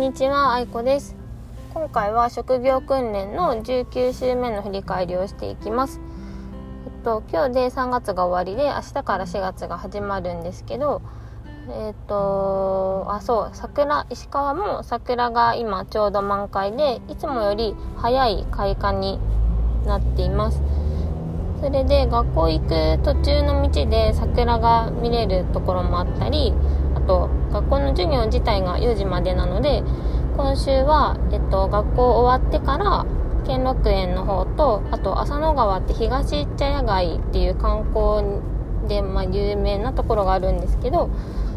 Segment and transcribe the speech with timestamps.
[0.00, 1.14] んにちは、あいこです。
[1.74, 6.00] 今回は職業訓練の19週目の振り返りをしていきます。
[6.86, 11.02] えっと、今日で3月が終わりで、明日から4月が始まるんですけど、
[11.68, 19.20] えっと、あ、そう、桜、石川も桜が今ちょうど満開で、いつもより早い開花に
[19.84, 20.62] なっています。
[21.60, 26.54] それで学校行く途中の道で桜が見れるところもあったり
[26.94, 29.82] あと学校の授業自体が4時までなので
[30.36, 33.04] 今週は、えっと、学校終わってから
[33.46, 38.40] 兼六園の方とあと浅野川って東茶屋街っていう観光
[38.88, 41.10] で、まあ、有名なところがあるんですけど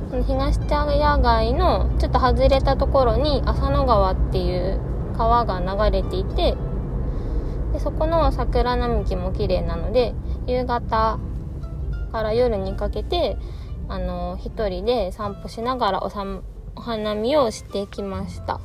[0.09, 4.79] その東茶屋街のちょっと外れたところに浅野川っていう
[5.17, 6.55] 川が流れていて
[7.73, 10.13] でそこの桜並木も綺麗なので
[10.47, 11.19] 夕方
[12.11, 13.37] から夜にかけて
[13.89, 16.23] あの一人で散歩しながらおさ
[16.75, 18.61] お花見をしてきました。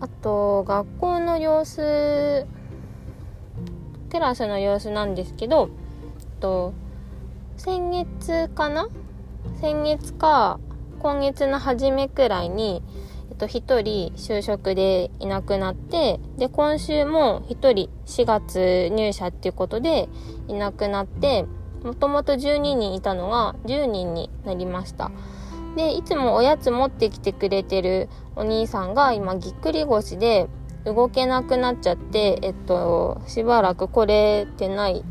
[0.00, 2.46] あと学校の様子
[4.08, 5.70] テラスの様子なんですけど
[6.40, 6.72] と
[7.56, 8.88] 先月かな？
[9.60, 10.58] 先月か
[11.00, 12.82] 今月の初めくらいに
[13.40, 20.08] と、1人就職でいなくなって、で、今週も1人4月入社っていうことで
[20.46, 21.46] いなくなって、
[21.82, 25.10] もともと12人いたのが10人になりました。
[25.74, 30.48] で、いつもおやつ持ってきてくれてるお兄さんが今ぎっくり腰で
[30.84, 35.02] 動けなくなっちゃって、えっと、しばらく来れてない。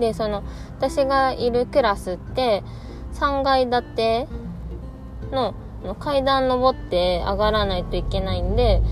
[0.00, 0.42] で、その、
[0.78, 2.64] 私がいるクラスって
[3.14, 4.28] 3階建て
[5.30, 5.54] の
[6.00, 8.82] 階段登って上がらないといけないんで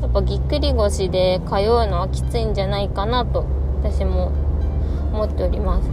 [0.00, 3.44] やっぱぎっくり腰で通うのはきついんじゃないかなと
[3.82, 4.32] 私も
[5.12, 5.90] 思っております。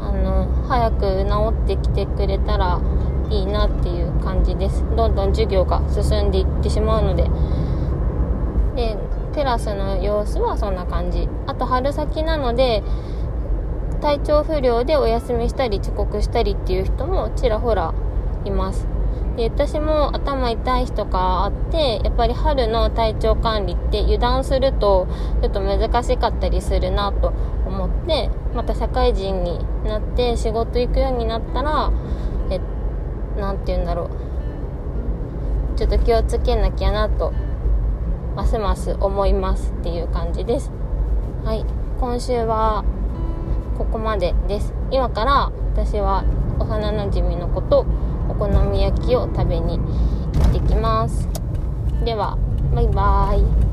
[0.00, 2.80] あの早く治ってきてくれたら
[3.30, 4.84] いいなっていう感じです。
[4.96, 7.28] どんどん授業が進んでいってしまうので。
[8.76, 8.96] で
[9.34, 11.28] テラスの様子はそんな感じ。
[11.46, 12.82] あと春先なので
[14.00, 17.92] 体調不良でお休みしたり遅刻したりっていう人もちらほら
[18.44, 18.86] います。
[19.38, 25.06] で私も頭痛い日とかあってやっぱり春の体調管理って油断すると
[25.40, 27.28] ちょっと難しかったりするなと
[27.64, 31.92] 思ってまた社会人になって仕事行くようになったら
[32.50, 32.60] え
[33.38, 34.10] 何て言うんだろ
[35.74, 35.78] う。
[35.78, 37.32] ちょっと気をつけなきゃなと
[38.34, 40.72] ますます思いますっていう感じです。
[41.44, 41.64] はい。
[42.00, 42.84] 今週は
[43.78, 44.74] ここまでです。
[44.90, 46.24] 今から私は
[46.58, 47.86] 幼なじみの子と
[48.38, 49.84] 好み焼きを食べに行
[50.48, 51.28] ってきます。
[52.04, 52.38] では
[52.74, 53.67] バイバーイ。